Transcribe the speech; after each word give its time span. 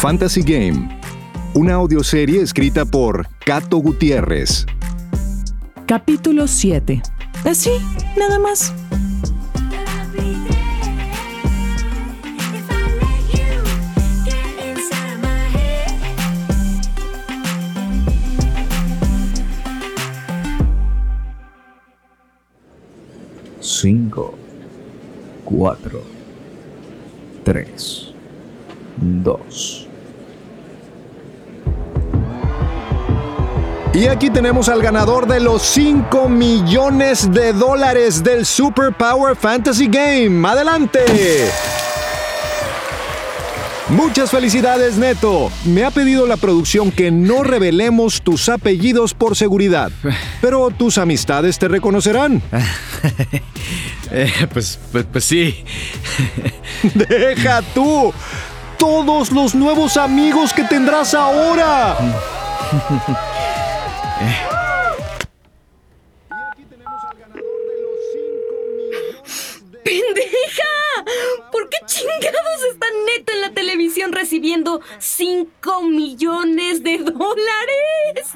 Fantasy 0.00 0.40
Game, 0.40 0.88
una 1.52 1.74
audioserie 1.74 2.40
escrita 2.40 2.86
por 2.86 3.28
Cato 3.44 3.76
Gutiérrez. 3.76 4.64
Capítulo 5.84 6.48
7. 6.48 7.02
Así, 7.44 7.72
nada 8.16 8.38
más. 8.38 8.72
Cinco, 23.60 24.34
cuatro, 25.44 26.02
tres, 27.44 28.14
dos. 28.96 29.79
Y 33.92 34.06
aquí 34.06 34.30
tenemos 34.30 34.68
al 34.68 34.80
ganador 34.82 35.26
de 35.26 35.40
los 35.40 35.62
5 35.62 36.28
millones 36.28 37.32
de 37.32 37.52
dólares 37.52 38.22
del 38.22 38.46
Super 38.46 38.92
Power 38.92 39.34
Fantasy 39.34 39.88
Game. 39.88 40.48
¡Adelante! 40.48 41.00
Muchas 43.88 44.30
felicidades, 44.30 44.96
Neto. 44.96 45.50
Me 45.64 45.82
ha 45.82 45.90
pedido 45.90 46.28
la 46.28 46.36
producción 46.36 46.92
que 46.92 47.10
no 47.10 47.42
revelemos 47.42 48.22
tus 48.22 48.48
apellidos 48.48 49.12
por 49.12 49.34
seguridad, 49.34 49.90
pero 50.40 50.70
tus 50.70 50.96
amistades 50.96 51.58
te 51.58 51.68
reconocerán. 51.68 52.42
Eh, 54.12 54.48
pues, 54.52 54.76
pues, 54.90 55.06
pues 55.12 55.24
sí. 55.24 55.64
Deja 56.94 57.62
tú. 57.72 58.12
Todos 58.76 59.30
los 59.30 59.54
nuevos 59.54 59.96
amigos 59.96 60.52
que 60.52 60.64
tendrás 60.64 61.14
ahora. 61.14 61.96
¡Pendeja! 69.82 70.64
¿Por 71.50 71.70
qué 71.70 71.78
chingados 71.86 72.64
está 72.70 72.86
Neto 73.06 73.32
en 73.32 73.40
la 73.40 73.52
televisión 73.52 74.12
recibiendo 74.12 74.82
5 74.98 75.82
millones 75.84 76.82
de 76.82 76.98
dólares? 76.98 78.34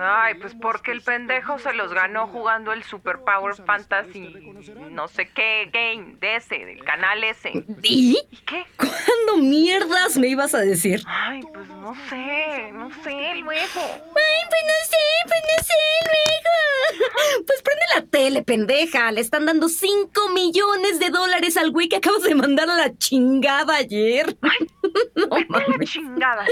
Ay, 0.00 0.34
pues 0.34 0.54
porque 0.54 0.92
el 0.92 1.00
pendejo 1.02 1.58
se 1.58 1.72
los 1.74 1.92
ganó 1.92 2.26
jugando 2.26 2.72
el 2.72 2.82
Super 2.82 3.18
Power 3.18 3.54
Fantasy, 3.54 4.52
no 4.90 5.08
sé 5.08 5.28
qué 5.28 5.70
game 5.72 6.16
de 6.20 6.36
ese, 6.36 6.64
del 6.64 6.84
canal 6.84 7.22
ese. 7.24 7.64
¿Y? 7.82 8.18
¿Y 8.30 8.36
qué? 8.38 8.66
¿Cuándo 8.76 9.38
mierdas 9.38 10.16
me 10.16 10.28
ibas 10.28 10.54
a 10.54 10.58
decir? 10.58 11.02
Ay, 11.06 11.42
pues 11.52 11.68
no 11.68 11.94
sé, 12.08 12.70
no 12.72 12.90
sé, 13.02 13.34
luego. 13.36 13.80
Ay, 13.80 14.44
pues 14.50 14.62
no 14.66 14.78
sé, 14.84 15.04
pues 15.26 15.40
no 15.42 15.64
sé, 15.64 15.74
luego. 16.06 17.44
Pues 17.46 17.62
prende 17.62 17.84
la 17.94 18.02
tele, 18.06 18.42
pendeja. 18.42 19.10
Le 19.12 19.20
están 19.20 19.46
dando 19.46 19.68
5 19.68 20.28
millones 20.30 20.98
de 20.98 21.10
dólares 21.10 21.56
al 21.56 21.70
güey 21.70 21.88
que 21.88 21.96
acabas 21.96 22.22
de 22.22 22.34
mandar 22.34 22.70
a 22.70 22.76
la 22.76 22.96
chingada 22.96 23.76
ayer. 23.76 24.36
no 25.14 25.28
Vete 25.28 25.54
a 25.54 25.78
la 25.78 25.84
chingada. 25.84 26.44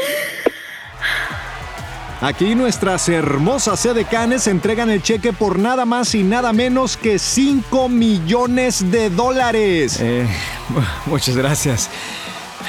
Aquí 2.22 2.54
nuestras 2.54 3.08
hermosas 3.08 3.84
edecanes 3.84 4.46
entregan 4.46 4.88
el 4.90 5.02
cheque 5.02 5.32
por 5.32 5.58
nada 5.58 5.84
más 5.84 6.14
y 6.14 6.22
nada 6.22 6.52
menos 6.52 6.96
que 6.96 7.18
5 7.18 7.88
millones 7.88 8.92
de 8.92 9.10
dólares. 9.10 9.98
Eh, 10.00 10.24
mu- 10.68 10.80
muchas 11.12 11.36
gracias. 11.36 11.90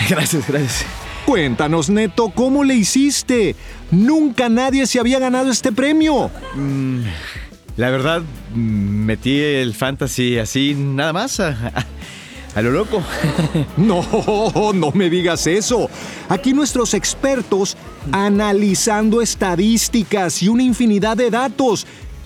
Gracias, 0.09 0.47
gracias. 0.47 0.85
Cuéntanos, 1.25 1.88
Neto, 1.91 2.29
¿cómo 2.33 2.63
le 2.63 2.73
hiciste? 2.73 3.55
Nunca 3.91 4.50
nadie 4.50 4.88
se 4.88 5.00
había 5.00 5.19
ganado 5.19 5.51
este 5.51 5.72
premio. 5.72 6.31
La 7.77 7.89
verdad, 7.91 8.23
mm, 8.56 8.59
metí 9.06 9.39
el 9.39 9.75
fantasy 9.75 10.39
así, 10.39 10.73
nada 10.75 11.13
más, 11.13 11.39
a, 11.39 11.56
a- 12.55 12.61
lo 12.61 12.71
loco. 12.71 13.01
No, 13.77 14.03
no 14.73 14.91
me 14.91 15.09
digas 15.09 15.47
eso. 15.47 15.89
Aquí 16.29 16.53
nuestros 16.53 16.93
expertos 16.93 17.75
analizando 18.11 19.21
estadísticas 19.21 20.41
y 20.43 20.47
una 20.49 20.63
infinidad 20.63 21.17
de 21.17 21.29
datos. 21.29 21.85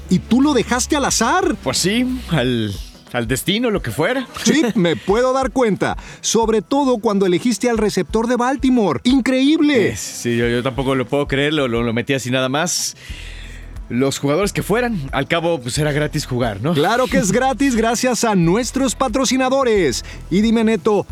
Y 0.09 0.19
tú 0.19 0.41
lo 0.41 0.53
dejaste 0.53 0.95
al 0.95 1.05
azar. 1.05 1.55
Pues 1.63 1.77
sí, 1.77 2.05
al, 2.29 2.73
al 3.13 3.27
destino, 3.27 3.69
lo 3.71 3.81
que 3.81 3.91
fuera. 3.91 4.27
Sí, 4.43 4.61
me 4.75 4.95
puedo 4.95 5.33
dar 5.33 5.51
cuenta. 5.51 5.97
Sobre 6.21 6.61
todo 6.61 6.97
cuando 6.99 7.25
elegiste 7.25 7.69
al 7.69 7.77
receptor 7.77 8.27
de 8.27 8.35
Baltimore. 8.37 8.99
Increíble. 9.03 9.95
Sí, 9.97 10.37
yo, 10.37 10.47
yo 10.47 10.63
tampoco 10.63 10.95
lo 10.95 11.05
puedo 11.07 11.27
creer, 11.27 11.53
lo, 11.53 11.67
lo, 11.67 11.83
lo 11.83 11.93
metí 11.93 12.13
así 12.13 12.31
nada 12.31 12.47
más. 12.49 12.95
Los 13.89 14.19
jugadores 14.19 14.51
que 14.51 14.63
fueran, 14.63 14.99
al 15.13 15.27
cabo, 15.27 15.61
pues 15.61 15.77
era 15.77 15.93
gratis 15.93 16.25
jugar, 16.25 16.59
¿no? 16.61 16.73
Claro 16.73 17.07
que 17.07 17.17
es 17.17 17.31
gratis 17.31 17.75
gracias 17.75 18.25
a 18.25 18.35
nuestros 18.35 18.95
patrocinadores. 18.95 20.03
Y 20.29 20.41
dime, 20.41 20.63
Neto, 20.65 21.05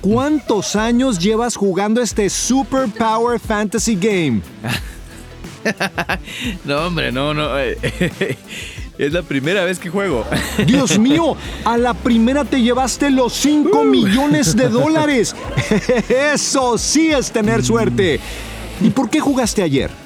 ¿cuántos 0.00 0.76
años 0.76 1.18
llevas 1.18 1.56
jugando 1.56 2.00
este 2.00 2.30
Super 2.30 2.88
Power 2.88 3.40
Fantasy 3.40 3.96
Game? 3.96 4.40
No, 6.64 6.86
hombre, 6.86 7.12
no, 7.12 7.32
no. 7.32 7.56
es 8.98 9.12
la 9.12 9.22
primera 9.22 9.64
vez 9.64 9.78
que 9.78 9.90
juego. 9.90 10.24
Dios 10.66 10.98
mío, 10.98 11.36
a 11.64 11.76
la 11.78 11.94
primera 11.94 12.44
te 12.44 12.60
llevaste 12.60 13.10
los 13.10 13.32
5 13.34 13.84
millones 13.84 14.56
de 14.56 14.68
dólares. 14.68 15.36
Eso 16.08 16.78
sí 16.78 17.12
es 17.12 17.30
tener 17.30 17.64
suerte. 17.64 18.18
¿Y 18.80 18.90
por 18.90 19.08
qué 19.08 19.20
jugaste 19.20 19.62
ayer? 19.62 20.01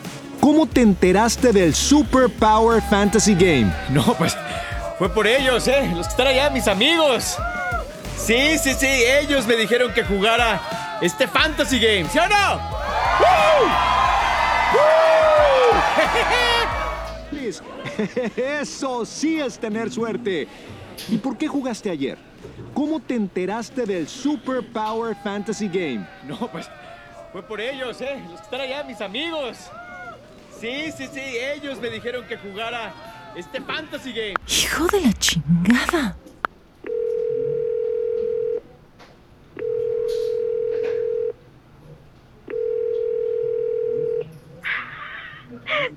¿Cómo 0.46 0.64
te 0.64 0.80
enteraste 0.80 1.52
del 1.52 1.74
Super 1.74 2.28
Power 2.30 2.80
Fantasy 2.80 3.34
Game? 3.34 3.74
No, 3.90 4.14
pues 4.14 4.36
fue 4.96 5.12
por 5.12 5.26
ellos, 5.26 5.66
¿eh? 5.66 5.90
Los 5.92 6.06
que 6.06 6.10
están 6.12 6.28
allá, 6.28 6.50
mis 6.50 6.68
amigos. 6.68 7.36
Sí, 8.16 8.56
sí, 8.56 8.72
sí, 8.74 8.86
ellos 8.86 9.44
me 9.44 9.56
dijeron 9.56 9.92
que 9.92 10.04
jugara 10.04 10.98
este 11.02 11.26
Fantasy 11.26 11.80
Game, 11.80 12.08
¿sí 12.08 12.20
o 12.20 12.28
no? 12.28 12.60
Please. 17.30 17.60
Eso 18.60 19.04
sí 19.04 19.40
es 19.40 19.58
tener 19.58 19.90
suerte. 19.90 20.46
¿Y 21.08 21.18
por 21.18 21.36
qué 21.36 21.48
jugaste 21.48 21.90
ayer? 21.90 22.18
¿Cómo 22.72 23.00
te 23.00 23.16
enteraste 23.16 23.84
del 23.84 24.06
Super 24.06 24.64
Power 24.64 25.16
Fantasy 25.24 25.66
Game? 25.66 26.06
No, 26.22 26.38
pues 26.52 26.70
fue 27.32 27.42
por 27.42 27.60
ellos, 27.60 28.00
¿eh? 28.00 28.22
Los 28.30 28.38
que 28.38 28.44
están 28.44 28.60
allá, 28.60 28.84
mis 28.84 29.00
amigos. 29.00 29.72
Sí, 30.60 30.90
sí, 30.96 31.08
sí, 31.12 31.20
ellos 31.20 31.78
me 31.80 31.90
dijeron 31.90 32.26
que 32.26 32.36
jugara 32.36 32.92
este 33.36 33.60
Fantasy 33.60 34.12
Game. 34.12 34.34
Hijo 34.48 34.86
de 34.86 35.00
la 35.02 35.12
chingada. 35.12 36.16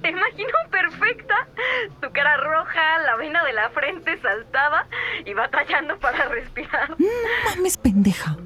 Te 0.01 0.09
imagino 0.09 0.53
perfecta. 0.69 1.47
Tu 2.01 2.11
cara 2.11 2.37
roja, 2.37 2.99
la 3.05 3.15
vena 3.15 3.43
de 3.45 3.53
la 3.53 3.69
frente 3.69 4.19
saltada 4.21 4.87
y 5.25 5.33
batallando 5.33 5.97
para 5.99 6.27
respirar. 6.27 6.89
No 6.99 7.07
mames, 7.45 7.77
pendeja. 7.77 8.37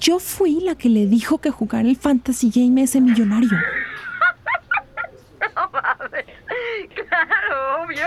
Yo 0.00 0.18
fui 0.18 0.60
la 0.60 0.74
que 0.76 0.88
le 0.88 1.06
dijo 1.06 1.38
que 1.38 1.50
jugara 1.50 1.88
el 1.88 1.96
Fantasy 1.96 2.50
Game 2.54 2.80
a 2.80 2.84
ese 2.84 3.00
millonario. 3.00 3.50
No 5.54 5.70
mames. 5.70 6.26
Claro, 7.24 7.82
obvio. 7.84 8.04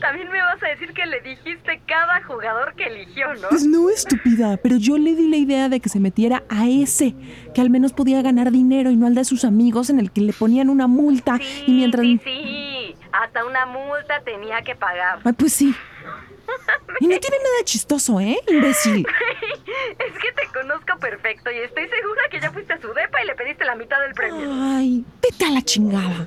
También 0.00 0.30
me 0.30 0.40
vas 0.40 0.62
a 0.62 0.68
decir 0.68 0.92
que 0.92 1.06
le 1.06 1.20
dijiste 1.20 1.80
cada 1.86 2.22
jugador 2.24 2.74
que 2.74 2.84
eligió, 2.84 3.32
¿no? 3.34 3.48
Pues 3.48 3.64
no, 3.66 3.90
estúpida, 3.90 4.56
pero 4.62 4.76
yo 4.76 4.98
le 4.98 5.14
di 5.14 5.28
la 5.28 5.36
idea 5.36 5.68
de 5.68 5.80
que 5.80 5.88
se 5.88 6.00
metiera 6.00 6.42
a 6.48 6.68
ese, 6.68 7.14
que 7.54 7.60
al 7.60 7.70
menos 7.70 7.92
podía 7.92 8.22
ganar 8.22 8.50
dinero 8.50 8.90
y 8.90 8.96
no 8.96 9.06
al 9.06 9.14
de 9.14 9.24
sus 9.24 9.44
amigos 9.44 9.90
en 9.90 10.00
el 10.00 10.10
que 10.10 10.20
le 10.20 10.32
ponían 10.32 10.68
una 10.70 10.86
multa 10.86 11.38
Sí, 11.38 11.64
y 11.66 11.72
mientras... 11.72 12.04
sí, 12.04 12.20
sí. 12.24 12.96
Hasta 13.12 13.44
una 13.44 13.66
multa 13.66 14.22
tenía 14.24 14.62
que 14.62 14.74
pagar. 14.74 15.20
Ay, 15.24 15.32
pues 15.32 15.52
sí. 15.52 15.74
Y 17.00 17.06
no 17.06 17.18
tiene 17.18 17.36
nada 17.38 17.64
chistoso, 17.64 18.20
¿eh? 18.20 18.38
Imbécil. 18.48 19.06
Es 19.98 20.12
que 20.20 20.32
te 20.32 20.46
conozco 20.52 20.98
perfecto 20.98 21.50
y 21.50 21.58
estoy 21.58 21.88
segura 21.88 22.22
que 22.30 22.40
ya 22.40 22.52
fuiste 22.52 22.74
a 22.74 22.80
su 22.80 22.88
depa 22.88 23.22
y 23.22 23.26
le 23.26 23.34
pediste 23.34 23.64
la 23.64 23.74
mitad 23.74 23.98
del 24.00 24.12
premio. 24.12 24.48
Ay, 24.52 25.04
vete 25.22 25.44
a 25.46 25.50
la 25.50 25.62
chingada. 25.62 26.26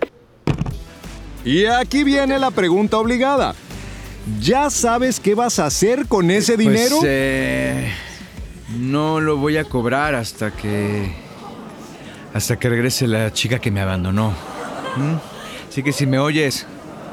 Y 1.45 1.67
aquí 1.67 2.03
viene 2.03 2.39
la 2.39 2.49
pregunta 2.49 2.97
obligada. 2.97 3.53
¿Ya 4.41 4.71
sabes 4.71 5.19
qué 5.19 5.35
vas 5.35 5.59
a 5.59 5.67
hacer 5.67 6.07
con 6.07 6.31
ese 6.31 6.57
dinero? 6.57 6.97
Pues, 6.97 7.03
eh, 7.05 7.93
no 8.79 9.21
lo 9.21 9.37
voy 9.37 9.57
a 9.57 9.63
cobrar 9.63 10.15
hasta 10.15 10.49
que. 10.49 11.13
hasta 12.33 12.57
que 12.57 12.67
regrese 12.67 13.05
la 13.05 13.31
chica 13.31 13.59
que 13.59 13.69
me 13.69 13.79
abandonó. 13.81 14.31
¿Mm? 14.95 15.15
Así 15.69 15.83
que 15.83 15.91
si 15.91 16.07
me 16.07 16.17
oyes, 16.17 16.65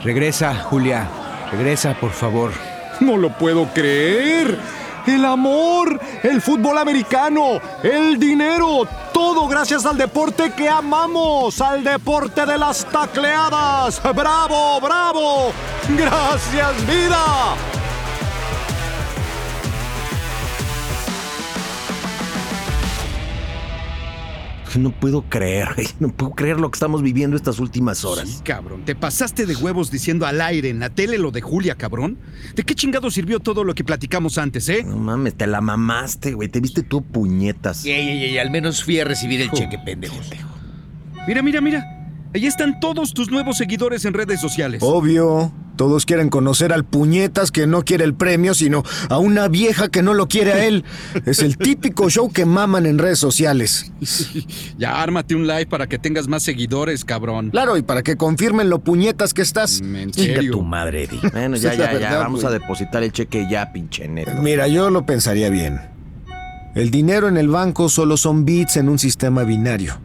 regresa, 0.03 0.55
Julia. 0.55 1.11
Regresa, 1.51 1.95
por 2.01 2.13
favor. 2.13 2.53
No 3.01 3.19
lo 3.19 3.37
puedo 3.37 3.67
creer. 3.75 4.59
El 5.07 5.25
amor, 5.25 6.01
el 6.23 6.41
fútbol 6.41 6.79
americano, 6.79 7.61
el 7.83 8.19
dinero, 8.19 8.87
todo 9.13 9.49
gracias 9.49 9.85
al 9.85 9.99
deporte 9.99 10.53
que 10.53 10.69
amamos, 10.69 11.61
al 11.61 11.83
deporte 11.83 12.47
de 12.47 12.57
las 12.57 12.85
tacleadas. 12.85 14.01
¡Bravo, 14.15 14.81
bravo! 14.81 15.53
¡Gracias, 15.89 16.87
vida! 16.87 17.72
No 24.79 24.91
puedo 24.91 25.23
creer, 25.29 25.69
güey. 25.75 25.87
No 26.01 26.09
puedo 26.09 26.33
creer 26.33 26.59
lo 26.59 26.71
que 26.71 26.77
estamos 26.77 27.03
viviendo 27.03 27.37
estas 27.37 27.59
últimas 27.59 28.05
horas. 28.05 28.29
Sí, 28.29 28.41
cabrón. 28.43 28.85
Te 28.85 28.95
pasaste 28.95 29.47
de 29.47 29.55
huevos 29.57 29.91
diciendo 29.91 30.27
al 30.27 30.41
aire 30.41 30.71
en 30.71 30.81
la 30.81 30.91
tele 30.91 31.19
lo 31.19 31.31
de 31.31 31.41
Julia, 31.41 31.75
cabrón. 31.75 32.19
¿De 32.55 32.63
qué 32.63 32.75
chingado 32.75 33.11
sirvió 33.11 33.41
todo 33.41 33.65
lo 33.65 33.75
que 33.75 33.85
platicamos 33.85 34.39
antes, 34.39 34.69
eh? 34.69 34.85
No 34.85 34.97
mames, 34.97 35.35
te 35.35 35.47
la 35.47 35.61
mamaste, 35.61 36.33
güey. 36.35 36.49
Te 36.49 36.61
viste 36.61 36.83
tú 36.83 37.03
puñetas. 37.03 37.85
Ey, 37.85 37.93
ey, 37.93 38.25
ey, 38.25 38.39
al 38.39 38.51
menos 38.51 38.83
fui 38.83 38.99
a 39.01 39.05
recibir 39.05 39.41
el 39.41 39.51
cheque, 39.51 39.79
pendejos. 39.79 40.31
Mira, 41.27 41.43
mira, 41.43 41.61
mira. 41.61 41.99
Ahí 42.35 42.47
están 42.47 42.81
todos 42.81 43.13
tus 43.13 43.31
nuevos 43.31 43.59
seguidores 43.59 44.05
en 44.05 44.15
redes 44.15 44.41
sociales. 44.41 44.83
Obvio. 44.83 45.53
Todos 45.83 46.07
quieren 46.07 46.29
conocer 46.29 46.73
al 46.73 46.85
puñetas 46.85 47.51
que 47.51 47.67
no 47.67 47.83
quiere 47.85 48.05
el 48.05 48.15
premio, 48.15 48.55
sino 48.55 48.85
a 49.09 49.19
una 49.19 49.49
vieja 49.49 49.89
que 49.89 50.01
no 50.01 50.15
lo 50.15 50.29
quiere 50.29 50.53
a 50.53 50.65
él. 50.65 50.85
Es 51.27 51.41
el 51.41 51.59
típico 51.59 52.09
show 52.09 52.31
que 52.31 52.47
maman 52.47 52.87
en 52.87 52.99
redes 52.99 53.19
sociales. 53.19 53.91
Ya 54.79 55.03
ármate 55.03 55.35
un 55.35 55.49
live 55.49 55.67
para 55.67 55.89
que 55.89 55.99
tengas 55.99 56.29
más 56.29 56.45
seguidores, 56.45 57.05
cabrón. 57.05 57.51
Claro, 57.51 57.77
y 57.77 57.83
para 57.83 58.05
que 58.05 58.17
confirmen 58.17 58.71
lo 58.71 58.79
puñetas 58.79 59.35
que 59.35 59.43
estás. 59.43 59.83
Mm, 59.83 59.97
En 59.97 60.15
serio. 60.15 60.53
tu 60.53 60.63
madre, 60.63 61.03
Eddie. 61.03 61.19
Bueno, 61.33 61.57
ya, 61.57 61.75
ya, 61.75 61.99
ya. 61.99 62.17
Vamos 62.19 62.45
a 62.45 62.51
depositar 62.51 63.03
el 63.03 63.11
cheque 63.11 63.49
ya, 63.51 63.73
pinche 63.73 64.07
neto. 64.07 64.31
Mira, 64.41 64.69
yo 64.69 64.89
lo 64.89 65.05
pensaría 65.05 65.51
bien. 65.51 65.81
El 66.77 66.93
dinero 66.93 67.27
en 67.27 67.39
el 67.39 67.49
banco 67.49 67.89
solo 67.89 68.17
son 68.17 68.45
bits 68.45 68.77
en 68.77 68.89
un 68.89 69.01
sistema 69.01 69.43
binario. 69.43 69.99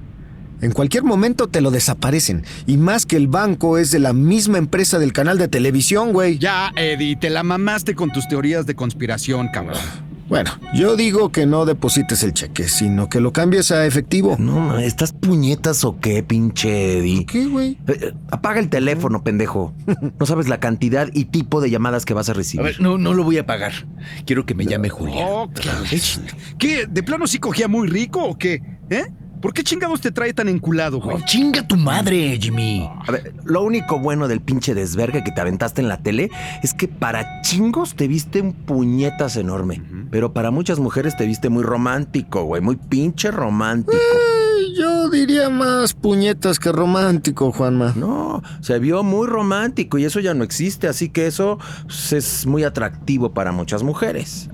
En 0.61 0.71
cualquier 0.71 1.03
momento 1.03 1.47
te 1.47 1.61
lo 1.61 1.71
desaparecen. 1.71 2.43
Y 2.65 2.77
más 2.77 3.05
que 3.05 3.15
el 3.15 3.27
banco 3.27 3.77
es 3.77 3.91
de 3.91 3.99
la 3.99 4.13
misma 4.13 4.57
empresa 4.57 4.97
del 4.99 5.13
canal 5.13 5.37
de 5.37 5.47
televisión, 5.47 6.13
güey. 6.13 6.39
Ya, 6.39 6.71
Eddie, 6.75 7.15
te 7.15 7.29
la 7.29 7.43
mamaste 7.43 7.93
con 7.95 8.11
tus 8.11 8.27
teorías 8.27 8.65
de 8.65 8.75
conspiración, 8.75 9.49
cabrón. 9.53 9.77
Bueno, 10.27 10.51
yo 10.73 10.97
digo 10.97 11.31
que 11.31 11.45
no 11.45 11.65
deposites 11.65 12.21
el 12.21 12.33
cheque, 12.33 12.67
sino 12.67 13.07
que 13.07 13.21
lo 13.21 13.31
cambies 13.31 13.71
a 13.71 13.85
efectivo. 13.85 14.35
No, 14.37 14.77
¿estás 14.77 15.13
puñetas 15.13 15.85
o 15.85 15.99
qué, 16.01 16.21
pinche 16.21 16.97
Eddie? 16.97 17.25
¿Qué, 17.25 17.45
güey? 17.45 17.77
Eh, 17.87 17.97
eh, 18.01 18.13
apaga 18.29 18.59
el 18.59 18.67
teléfono, 18.67 19.23
pendejo. 19.23 19.73
No 20.19 20.25
sabes 20.25 20.49
la 20.49 20.59
cantidad 20.59 21.07
y 21.13 21.25
tipo 21.25 21.61
de 21.61 21.69
llamadas 21.69 22.03
que 22.03 22.13
vas 22.13 22.27
a 22.27 22.33
A 22.33 22.35
recibir. 22.35 22.65
ver, 22.65 22.81
no, 22.81 22.97
no 22.97 23.13
lo 23.13 23.23
voy 23.23 23.37
a 23.37 23.45
pagar. 23.45 23.71
Quiero 24.25 24.45
que 24.45 24.53
me 24.53 24.65
llame 24.65 24.89
Julia. 24.89 25.25
Oh, 25.25 25.49
claro. 25.49 25.83
¿Qué? 26.59 26.87
¿De 26.89 27.03
plano 27.03 27.25
sí 27.25 27.39
cogía 27.39 27.69
muy 27.69 27.87
rico 27.87 28.21
o 28.21 28.37
qué? 28.37 28.61
¿Eh? 28.89 29.05
¿Por 29.41 29.53
qué 29.53 29.63
chingados 29.63 30.01
te 30.01 30.11
trae 30.11 30.33
tan 30.33 30.49
enculado, 30.49 30.99
güey? 30.99 31.17
Oh, 31.17 31.25
chinga 31.25 31.67
tu 31.67 31.75
madre, 31.75 32.37
Jimmy. 32.41 32.89
A 33.05 33.11
ver, 33.11 33.33
lo 33.43 33.63
único 33.63 33.99
bueno 33.99 34.27
del 34.27 34.41
pinche 34.41 34.73
desvergue 34.73 35.23
que 35.23 35.31
te 35.31 35.41
aventaste 35.41 35.81
en 35.81 35.87
la 35.87 35.97
tele 35.97 36.31
es 36.63 36.73
que 36.73 36.87
para 36.87 37.41
chingos 37.41 37.95
te 37.95 38.07
viste 38.07 38.41
un 38.41 38.53
puñetas 38.53 39.35
enorme. 39.37 39.81
Pero 40.09 40.33
para 40.33 40.51
muchas 40.51 40.79
mujeres 40.79 41.15
te 41.15 41.25
viste 41.25 41.49
muy 41.49 41.63
romántico, 41.63 42.43
güey. 42.43 42.61
Muy 42.61 42.77
pinche 42.77 43.29
romántico. 43.29 43.97
Ay, 43.97 44.75
Yo 44.75 45.09
diría 45.09 45.49
más 45.49 45.93
puñetas 45.93 46.59
que 46.59 46.71
romántico, 46.71 47.51
Juanma. 47.51 47.93
No, 47.95 48.41
se 48.61 48.79
vio 48.79 49.03
muy 49.03 49.27
romántico 49.27 49.97
y 49.97 50.05
eso 50.05 50.19
ya 50.19 50.33
no 50.33 50.43
existe, 50.43 50.87
así 50.87 51.09
que 51.09 51.27
eso 51.27 51.59
pues, 51.83 52.13
es 52.13 52.45
muy 52.45 52.63
atractivo 52.63 53.33
para 53.33 53.51
muchas 53.51 53.83
mujeres. 53.83 54.49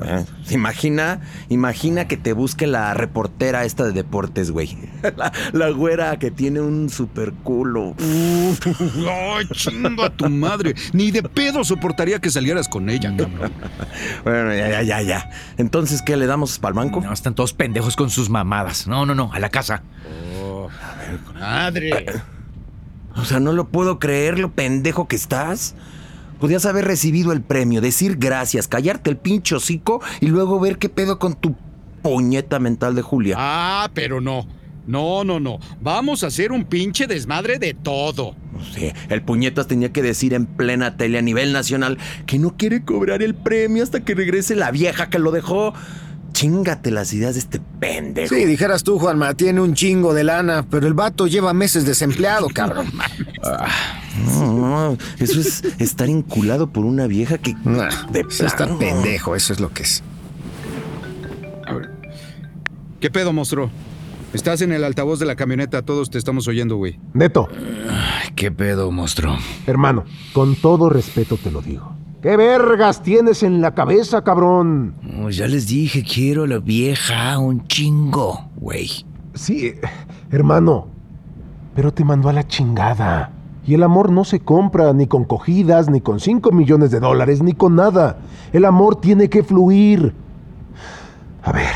Eh, 0.00 0.24
imagina, 0.50 1.20
imagina 1.48 2.06
que 2.06 2.16
te 2.16 2.32
busque 2.32 2.66
la 2.66 2.94
reportera 2.94 3.64
esta 3.64 3.84
de 3.84 3.92
deportes, 3.92 4.50
güey. 4.50 4.78
La, 5.16 5.32
la 5.52 5.70
güera 5.70 6.18
que 6.18 6.30
tiene 6.30 6.60
un 6.60 6.88
super 6.88 7.32
culo. 7.32 7.94
Ay, 7.98 9.46
chingo 9.52 10.04
a 10.04 10.10
tu 10.10 10.28
madre. 10.28 10.74
Ni 10.92 11.10
de 11.10 11.22
pedo 11.22 11.64
soportaría 11.64 12.20
que 12.20 12.30
salieras 12.30 12.68
con 12.68 12.90
ella, 12.90 13.14
cabrón. 13.16 13.52
Bueno, 14.24 14.54
ya, 14.54 14.68
ya, 14.68 14.82
ya, 14.82 15.02
ya. 15.02 15.30
Entonces, 15.56 16.02
¿qué 16.02 16.16
le 16.16 16.26
damos 16.26 16.58
para 16.58 16.70
el 16.70 16.76
banco? 16.76 17.00
No, 17.00 17.12
están 17.12 17.34
todos 17.34 17.52
pendejos 17.52 17.96
con 17.96 18.10
sus 18.10 18.28
mamadas. 18.28 18.86
No, 18.86 19.06
no, 19.06 19.14
no, 19.14 19.32
a 19.32 19.38
la 19.38 19.48
casa. 19.48 19.82
Madre. 21.34 22.06
O 23.16 23.24
sea, 23.24 23.40
no 23.40 23.52
lo 23.52 23.68
puedo 23.68 23.98
creer 23.98 24.38
lo 24.38 24.52
pendejo 24.52 25.08
que 25.08 25.16
estás. 25.16 25.74
Podías 26.40 26.66
haber 26.66 26.84
recibido 26.84 27.32
el 27.32 27.42
premio, 27.42 27.80
decir 27.80 28.16
gracias, 28.16 28.68
callarte 28.68 29.10
el 29.10 29.16
pinche 29.16 29.54
hocico 29.56 30.00
y 30.20 30.26
luego 30.26 30.60
ver 30.60 30.78
qué 30.78 30.88
pedo 30.88 31.18
con 31.18 31.34
tu 31.34 31.56
puñeta 32.02 32.58
mental 32.58 32.94
de 32.94 33.02
Julia. 33.02 33.36
Ah, 33.38 33.90
pero 33.92 34.20
no. 34.20 34.46
No, 34.86 35.22
no, 35.22 35.38
no. 35.38 35.58
Vamos 35.82 36.24
a 36.24 36.28
hacer 36.28 36.50
un 36.50 36.64
pinche 36.64 37.06
desmadre 37.06 37.58
de 37.58 37.74
todo. 37.74 38.34
Sí, 38.74 38.90
el 39.10 39.20
puñetas 39.20 39.66
tenía 39.66 39.92
que 39.92 40.00
decir 40.00 40.32
en 40.32 40.46
plena 40.46 40.96
tele 40.96 41.18
a 41.18 41.22
nivel 41.22 41.52
nacional 41.52 41.98
que 42.24 42.38
no 42.38 42.56
quiere 42.56 42.82
cobrar 42.82 43.22
el 43.22 43.34
premio 43.34 43.82
hasta 43.82 44.00
que 44.00 44.14
regrese 44.14 44.56
la 44.56 44.70
vieja 44.70 45.10
que 45.10 45.18
lo 45.18 45.30
dejó. 45.30 45.74
Chingate 46.32 46.90
las 46.90 47.12
ideas 47.12 47.34
de 47.34 47.40
este 47.40 47.60
pendejo. 47.80 48.34
Sí, 48.34 48.44
dijeras 48.44 48.84
tú, 48.84 48.98
Juanma, 48.98 49.34
tiene 49.34 49.60
un 49.60 49.74
chingo 49.74 50.14
de 50.14 50.24
lana, 50.24 50.64
pero 50.70 50.86
el 50.86 50.94
vato 50.94 51.26
lleva 51.26 51.52
meses 51.52 51.84
desempleado, 51.84 52.48
cabrón. 52.54 52.86
No, 54.24 54.52
no, 54.92 54.98
eso 55.18 55.40
es 55.40 55.64
estar 55.78 56.08
enculado 56.08 56.70
por 56.70 56.84
una 56.84 57.06
vieja 57.06 57.38
que... 57.38 57.54
Nah, 57.64 57.88
de 58.12 58.20
eso 58.28 58.46
está 58.46 58.66
plano. 58.66 58.78
pendejo, 58.78 59.34
eso 59.34 59.52
es 59.52 59.60
lo 59.60 59.72
que 59.72 59.82
es. 59.82 60.02
¿Qué 63.00 63.10
pedo, 63.10 63.32
monstruo? 63.32 63.70
Estás 64.32 64.60
en 64.60 64.72
el 64.72 64.84
altavoz 64.84 65.18
de 65.18 65.26
la 65.26 65.36
camioneta, 65.36 65.82
todos 65.82 66.10
te 66.10 66.18
estamos 66.18 66.46
oyendo, 66.48 66.76
güey. 66.76 66.98
Neto, 67.14 67.48
Ay, 67.88 68.30
qué 68.36 68.50
pedo, 68.50 68.90
monstruo. 68.90 69.38
hermano, 69.66 70.04
con 70.32 70.54
todo 70.56 70.90
respeto 70.90 71.36
te 71.36 71.50
lo 71.50 71.62
digo. 71.62 71.96
¿Qué 72.22 72.36
vergas 72.36 73.00
tienes 73.02 73.44
en 73.44 73.60
la 73.60 73.74
cabeza, 73.74 74.24
cabrón? 74.24 74.94
Oh, 75.22 75.30
ya 75.30 75.46
les 75.46 75.68
dije, 75.68 76.02
quiero 76.02 76.44
a 76.44 76.46
la 76.48 76.58
vieja 76.58 77.38
un 77.38 77.68
chingo, 77.68 78.50
güey. 78.56 78.90
Sí, 79.34 79.66
eh, 79.68 79.80
hermano, 80.32 80.88
pero 81.76 81.94
te 81.94 82.02
mandó 82.04 82.28
a 82.28 82.32
la 82.32 82.44
chingada. 82.44 83.30
Y 83.64 83.74
el 83.74 83.84
amor 83.84 84.10
no 84.10 84.24
se 84.24 84.40
compra 84.40 84.92
ni 84.94 85.06
con 85.06 85.24
cogidas, 85.26 85.88
ni 85.88 86.00
con 86.00 86.18
5 86.18 86.50
millones 86.50 86.90
de 86.90 86.98
dólares, 86.98 87.40
ni 87.40 87.52
con 87.52 87.76
nada. 87.76 88.18
El 88.52 88.64
amor 88.64 89.00
tiene 89.00 89.28
que 89.28 89.44
fluir. 89.44 90.12
A 91.44 91.52
ver. 91.52 91.74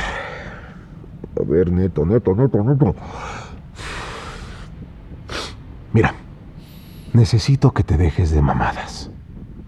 A 1.40 1.44
ver, 1.44 1.70
neto, 1.70 2.04
neto, 2.04 2.34
neto, 2.34 2.64
neto. 2.64 2.96
Mira, 5.92 6.14
necesito 7.12 7.70
que 7.70 7.84
te 7.84 7.96
dejes 7.96 8.32
de 8.32 8.42
mamadas. 8.42 9.10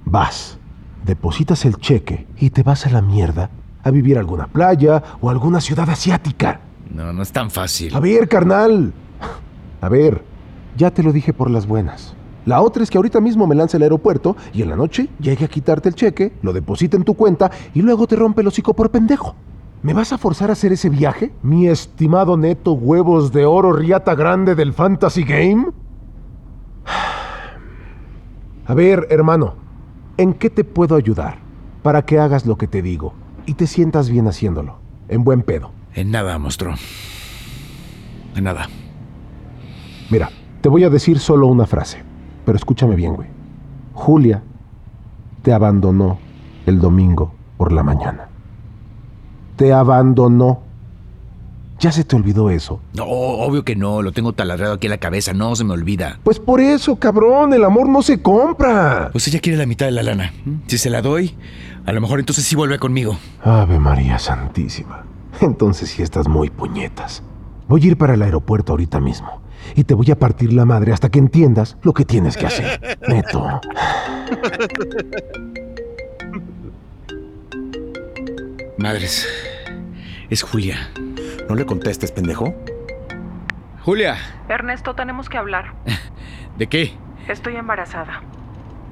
Vas, 0.04 0.58
depositas 1.04 1.64
el 1.64 1.76
cheque 1.76 2.26
y 2.38 2.50
te 2.50 2.62
vas 2.62 2.87
a 2.87 2.90
la 2.90 3.02
mierda 3.02 3.50
a 3.82 3.90
vivir 3.90 4.16
a 4.16 4.20
alguna 4.20 4.46
playa 4.46 5.02
o 5.20 5.28
a 5.28 5.32
alguna 5.32 5.61
ciudad 5.61 5.88
asiática. 5.88 6.61
No, 6.90 7.12
no 7.12 7.23
es 7.23 7.32
tan 7.32 7.50
fácil. 7.50 7.94
A 7.94 8.00
ver, 8.00 8.28
carnal. 8.28 8.92
A 9.80 9.88
ver, 9.88 10.25
ya 10.76 10.90
te 10.90 11.02
lo 11.02 11.12
dije 11.12 11.32
por 11.32 11.50
las 11.50 11.66
buenas. 11.66 12.14
La 12.46 12.61
otra 12.61 12.82
es 12.82 12.90
que 12.90 12.99
ahorita 12.99 13.20
mismo 13.20 13.46
me 13.46 13.54
lance 13.54 13.76
al 13.76 13.82
aeropuerto 13.82 14.37
y 14.52 14.62
en 14.62 14.70
la 14.70 14.76
noche 14.76 15.08
llegue 15.18 15.44
a 15.44 15.49
quitarte 15.49 15.88
el 15.88 15.94
cheque, 15.94 16.32
lo 16.42 16.52
deposite 16.52 16.96
en 16.96 17.04
tu 17.04 17.14
cuenta 17.14 17.50
y 17.75 17.82
luego 17.82 18.06
te 18.06 18.16
rompe 18.16 18.42
el 18.42 18.49
hocico 18.49 18.75
por 18.75 18.90
pendejo. 18.90 19.34
¿Me 19.82 19.92
vas 19.92 20.12
a 20.12 20.18
forzar 20.18 20.50
a 20.50 20.54
hacer 20.54 20.73
ese 20.73 20.88
viaje? 20.88 21.32
Mi 21.42 21.68
estimado 21.68 22.37
neto 22.37 22.73
huevos 22.73 23.32
de 23.32 23.44
oro 23.44 23.73
riata 23.73 24.14
grande 24.14 24.54
del 24.54 24.73
Fantasy 24.73 25.25
Game. 25.25 25.66
A 28.66 28.73
ver, 28.73 29.06
hermano, 29.11 29.56
¿en 30.16 30.35
qué 30.35 30.50
te 30.50 30.64
puedo 30.64 30.97
ayudar? 30.97 31.38
Para 31.83 32.02
que 32.02 32.18
hagas 32.18 32.47
lo 32.47 32.56
que 32.56 32.66
te 32.66 32.83
digo 32.83 33.14
y 33.47 33.54
te 33.54 33.66
sientas 33.66 34.09
bien 34.09 34.26
haciéndolo. 34.26 34.78
En 35.09 35.25
buen 35.25 35.42
pedo. 35.42 35.71
En 35.94 36.11
nada, 36.11 36.38
monstruo. 36.38 36.75
En 38.35 38.44
nada. 38.44 38.68
Mira, 40.11 40.30
te 40.61 40.68
voy 40.68 40.85
a 40.85 40.90
decir 40.90 41.18
solo 41.18 41.47
una 41.47 41.66
frase, 41.66 42.02
pero 42.44 42.56
escúchame 42.56 42.97
bien, 42.97 43.14
güey. 43.14 43.28
Julia 43.92 44.42
te 45.42 45.52
abandonó 45.52 46.18
el 46.66 46.80
domingo 46.80 47.35
por 47.56 47.73
la 47.73 47.83
mañana. 47.83 48.28
Te 49.56 49.73
abandonó. 49.73 50.63
¿Ya 51.84 51.92
se 51.92 52.02
te 52.02 52.16
olvidó 52.16 52.48
eso? 52.48 52.80
No, 52.94 53.04
obvio 53.04 53.62
que 53.62 53.76
no, 53.76 54.00
lo 54.00 54.10
tengo 54.10 54.32
taladrado 54.32 54.72
aquí 54.72 54.86
en 54.86 54.92
la 54.92 54.96
cabeza, 54.96 55.34
no 55.34 55.54
se 55.54 55.64
me 55.64 55.74
olvida. 55.74 56.18
Pues 56.24 56.40
por 56.40 56.58
eso, 56.62 56.96
cabrón, 56.96 57.52
el 57.52 57.62
amor 57.62 57.90
no 57.90 58.00
se 58.00 58.22
compra. 58.22 59.10
Pues 59.12 59.28
ella 59.28 59.38
quiere 59.38 59.58
la 59.58 59.66
mitad 59.66 59.84
de 59.84 59.92
la 59.92 60.02
lana. 60.02 60.32
Si 60.66 60.78
se 60.78 60.88
la 60.88 61.02
doy, 61.02 61.36
a 61.84 61.92
lo 61.92 62.00
mejor 62.00 62.20
entonces 62.20 62.46
sí 62.46 62.56
vuelve 62.56 62.78
conmigo. 62.78 63.18
Ave 63.42 63.78
María 63.78 64.18
Santísima. 64.18 65.04
Entonces 65.42 65.90
sí 65.90 66.02
estás 66.02 66.26
muy 66.26 66.48
puñetas. 66.48 67.22
Voy 67.68 67.82
a 67.82 67.86
ir 67.88 67.98
para 67.98 68.14
el 68.14 68.22
aeropuerto 68.22 68.72
ahorita 68.72 68.98
mismo. 68.98 69.42
Y 69.76 69.84
te 69.84 69.92
voy 69.92 70.10
a 70.10 70.18
partir 70.18 70.54
la 70.54 70.64
madre 70.64 70.90
hasta 70.90 71.10
que 71.10 71.18
entiendas 71.18 71.76
lo 71.82 71.92
que 71.92 72.06
tienes 72.06 72.38
que 72.38 72.46
hacer. 72.46 72.98
Neto. 73.08 73.60
Madres, 78.78 79.28
es 80.30 80.42
Julia. 80.42 80.78
No 81.48 81.54
le 81.54 81.66
contestes, 81.66 82.10
pendejo. 82.12 82.54
Julia, 83.82 84.16
Ernesto, 84.48 84.94
tenemos 84.94 85.28
que 85.28 85.36
hablar. 85.36 85.74
¿de 86.58 86.66
qué? 86.66 86.94
Estoy 87.28 87.56
embarazada. 87.56 88.22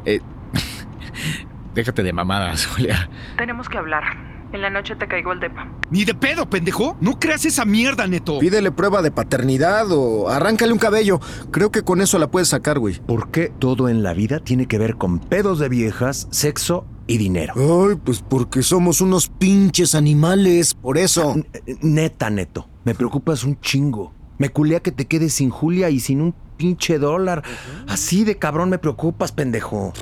Eh, 0.05 0.21
déjate 1.75 2.03
de 2.03 2.13
mamadas, 2.13 2.67
Julia. 2.67 3.09
Tenemos 3.37 3.69
que 3.69 3.79
hablar. 3.79 4.05
En 4.53 4.61
la 4.61 4.69
noche 4.69 4.95
te 4.97 5.09
caigo 5.09 5.33
el 5.33 5.41
depa. 5.41 5.67
Ni 5.91 6.05
de 6.05 6.13
pedo, 6.15 6.51
pendejo. 6.51 6.99
No 7.01 7.19
creas 7.19 7.47
esa 7.47 7.65
mierda, 7.65 8.07
neto. 8.07 8.39
Pídele 8.39 8.71
prueba 8.71 9.01
de 9.01 9.11
paternidad 9.11 9.91
o 9.91 10.29
arráncale 10.29 10.75
un 10.75 10.79
cabello. 10.79 11.21
Creo 11.51 11.73
que 11.73 11.83
con 11.83 12.03
eso 12.03 12.19
la 12.19 12.31
puedes 12.31 12.49
sacar, 12.49 12.79
güey. 12.79 13.01
¿Por 13.01 13.31
qué 13.31 13.51
todo 13.59 13.89
en 13.89 14.03
la 14.03 14.13
vida 14.13 14.41
tiene 14.41 14.67
que 14.67 14.77
ver 14.77 14.97
con 14.97 15.21
pedos 15.21 15.59
de 15.59 15.71
viejas, 15.71 16.29
sexo 16.31 16.87
y 17.13 17.19
dinero? 17.19 17.55
Ay, 17.57 17.97
pues 18.05 18.23
porque 18.27 18.63
somos 18.63 19.01
unos 19.01 19.29
pinches 19.29 19.95
animales, 19.95 20.75
por 20.75 20.99
eso. 20.99 21.35
N- 21.35 21.47
Neta, 21.83 22.31
neto, 22.31 22.69
me 22.85 22.95
preocupas 22.95 23.45
un 23.45 23.61
chingo. 23.61 24.13
Me 24.39 24.49
culea 24.49 24.81
que 24.81 24.91
te 24.93 25.07
quedes 25.07 25.35
sin 25.35 25.51
Julia 25.51 25.91
y 25.91 26.01
sin 26.01 26.21
un 26.21 26.35
pinche 26.57 26.99
dólar. 26.99 27.43
Así 27.87 28.25
de 28.25 28.39
cabrón 28.39 28.71
me 28.71 28.79
preocupas, 28.79 29.31
pendejo. 29.33 29.93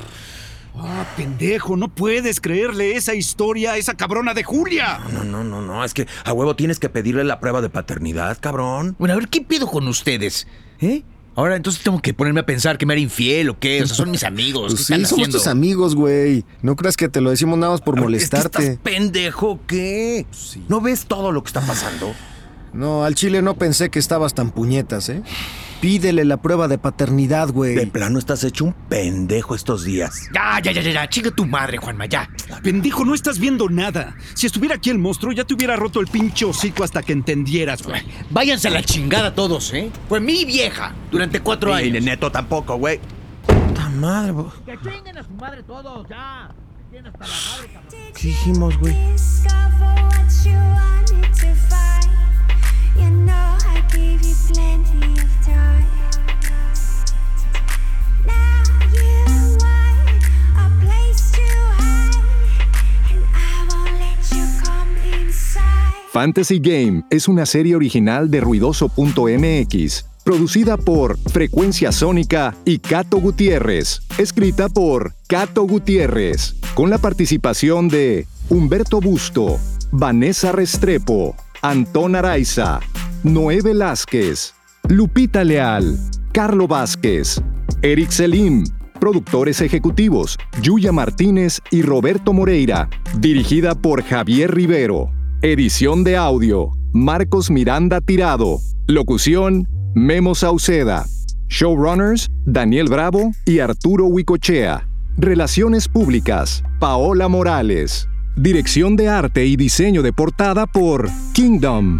Ah, 0.77 1.05
pendejo, 1.17 1.77
no 1.77 1.89
puedes 1.89 2.41
creerle 2.41 2.97
esa 2.97 3.15
historia 3.15 3.73
a 3.73 3.77
esa 3.77 3.95
cabrona 3.95 4.33
de 4.35 4.45
Julia. 4.45 5.01
No, 5.13 5.25
no, 5.25 5.43
no, 5.45 5.61
no, 5.61 5.85
es 5.85 5.93
que 5.93 6.07
a 6.25 6.33
huevo 6.33 6.55
tienes 6.57 6.79
que 6.79 6.89
pedirle 6.89 7.25
la 7.25 7.41
prueba 7.41 7.61
de 7.61 7.69
paternidad, 7.71 8.39
cabrón. 8.41 8.95
Bueno, 8.99 9.15
a 9.15 9.17
ver, 9.19 9.29
¿qué 9.29 9.41
pido 9.41 9.67
con 9.67 9.89
ustedes? 9.89 10.47
¿Eh? 10.81 11.03
Ahora 11.37 11.57
entonces 11.57 11.83
tengo 11.83 12.01
que 12.03 12.13
ponerme 12.13 12.41
a 12.41 12.47
pensar 12.47 12.77
que 12.77 12.87
me 12.87 12.95
era 12.95 13.01
infiel 13.01 13.51
o 13.51 13.59
qué. 13.59 13.83
O 13.83 13.87
sea, 13.87 13.97
son 13.97 14.11
mis 14.11 14.25
amigos. 14.25 14.73
Pues 14.75 14.81
¿Qué 14.81 14.85
sí, 14.85 14.93
están 14.95 15.07
somos 15.07 15.13
haciendo? 15.23 15.39
tus 15.39 15.47
amigos, 15.47 15.95
güey. 15.95 16.45
No 16.63 16.77
creas 16.77 16.97
que 16.97 17.09
te 17.09 17.21
lo 17.21 17.31
decimos 17.31 17.59
nada 17.59 17.73
más 17.73 17.81
por 17.81 17.95
¿Es 17.95 17.99
que 17.99 18.05
molestarte. 18.05 18.63
estás 18.63 18.79
pendejo 18.83 19.61
qué? 19.67 20.27
¿No 20.69 20.81
ves 20.81 21.07
todo 21.07 21.33
lo 21.33 21.43
que 21.43 21.49
está 21.49 21.61
pasando? 21.61 22.13
No, 22.73 23.05
al 23.05 23.15
chile 23.15 23.43
no 23.43 23.55
pensé 23.55 23.91
que 23.91 23.99
estabas 23.99 24.35
tan 24.35 24.51
puñetas, 24.51 25.09
¿eh? 25.09 25.23
Pídele 25.81 26.25
la 26.27 26.37
prueba 26.37 26.69
de 26.69 26.77
paternidad, 26.77 27.47
De 27.47 27.53
güey. 27.53 27.87
plano 27.87 28.19
estás 28.19 28.45
hecho 28.45 28.67
un 28.67 28.75
pendejo 28.75 29.55
estos 29.55 29.83
días. 29.85 30.29
Ya, 30.35 30.61
ya, 30.63 30.73
ya, 30.73 30.83
ya, 30.83 30.91
ya. 30.93 31.09
Chinga 31.09 31.31
tu 31.31 31.47
madre, 31.47 31.79
Juanma, 31.79 32.05
ya. 32.07 32.29
Pendejo, 32.63 33.05
no 33.07 33.15
estás 33.15 33.39
viendo 33.39 33.69
nada. 33.71 34.15
Si 34.35 34.47
estuviera 34.47 34.75
aquí 34.75 34.91
el 34.91 34.99
monstruo, 34.99 35.33
ya 35.33 35.45
te 35.45 35.55
hubiera 35.55 35.77
roto 35.77 36.01
el 36.01 36.07
pinche 36.09 36.45
hocico 36.45 36.85
hasta 36.85 37.03
que 37.03 37.13
entendieras, 37.15 37.83
güey. 37.83 38.03
Váyanse 38.29 38.69
a 38.69 38.73
la 38.73 38.83
chingada 38.83 39.35
todos, 39.35 39.73
¿eh? 39.73 39.91
Fue 40.09 40.21
mi 40.21 40.45
vieja 40.45 40.95
durante 41.11 41.41
cuatro 41.41 41.71
Y 41.81 41.89
años. 41.89 42.05
neto 42.05 42.31
tampoco, 42.31 42.77
güey. 42.77 43.01
Puta 43.47 43.89
madre, 43.89 44.33
bo- 44.33 44.53
Que 44.67 44.77
chinguen 44.83 45.17
a 45.17 45.23
su 45.23 45.31
madre 45.31 45.63
todos, 45.63 46.07
ya. 46.11 46.51
Que 46.77 46.85
tienen 46.91 47.07
hasta 47.11 47.27
la 47.27 47.35
madre, 47.57 47.73
cabrón. 47.73 47.91
¿Qué 48.15 48.27
dijimos, 48.29 48.79
güey? 48.79 48.95
Fantasy 66.21 66.59
Game 66.59 67.05
es 67.09 67.29
una 67.29 67.47
serie 67.47 67.77
original 67.77 68.31
de 68.31 68.41
ruidoso.mx, 68.41 70.05
producida 70.23 70.77
por 70.77 71.17
Frecuencia 71.17 71.93
Sónica 71.93 72.55
y 72.67 72.79
Cato 72.81 73.17
Gutiérrez, 73.19 74.03
escrita 74.19 74.69
por 74.69 75.15
Cato 75.29 75.63
Gutiérrez, 75.63 76.57
con 76.75 76.91
la 76.91 76.99
participación 76.99 77.89
de 77.89 78.27
Humberto 78.49 79.01
Busto, 79.01 79.59
Vanessa 79.93 80.53
Restrepo, 80.53 81.37
Antón 81.63 82.17
Araiza, 82.17 82.81
Noé 83.23 83.61
Velázquez, 83.61 84.55
Lupita 84.89 85.45
Leal, 85.45 85.99
Carlo 86.33 86.67
Vázquez, 86.67 87.43
Eric 87.83 88.09
Selim, 88.09 88.65
productores 88.99 89.61
ejecutivos 89.61 90.39
Yuya 90.63 90.91
Martínez 90.91 91.61
y 91.71 91.83
Roberto 91.83 92.33
Moreira, 92.33 92.89
dirigida 93.19 93.75
por 93.75 94.03
Javier 94.03 94.55
Rivero. 94.55 95.11
Edición 95.43 96.03
de 96.03 96.17
audio, 96.17 96.71
Marcos 96.95 97.51
Miranda 97.51 98.01
Tirado. 98.01 98.59
Locución, 98.87 99.69
Memo 99.95 100.35
Sauceda. 100.35 101.05
Showrunners, 101.49 102.29
Daniel 102.47 102.89
Bravo 102.89 103.33
y 103.45 103.59
Arturo 103.59 104.07
Huicochea. 104.07 104.89
Relaciones 105.19 105.89
públicas, 105.89 106.63
Paola 106.79 107.29
Morales. 107.29 108.10
Dirección 108.41 108.97
de 108.97 109.07
arte 109.07 109.45
y 109.45 109.55
diseño 109.55 110.01
de 110.01 110.15
portada 110.15 110.67
por 110.67 111.11
Kingdom. 111.35 111.99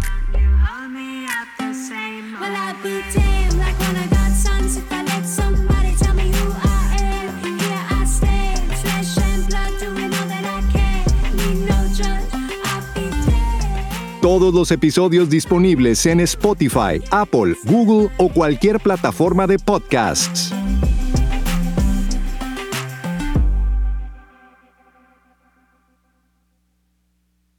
Todos 14.19 14.51
los 14.55 14.71
episodios 14.71 15.29
disponibles 15.29 16.07
en 16.07 16.21
Spotify, 16.21 17.03
Apple, 17.11 17.55
Google 17.65 18.09
o 18.17 18.29
cualquier 18.29 18.79
plataforma 18.79 19.45
de 19.45 19.59
podcasts. 19.59 20.51